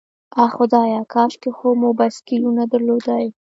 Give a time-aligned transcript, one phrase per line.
[0.43, 3.25] آه خدایه، کاشکې خو مو بایسکلونه درلودای.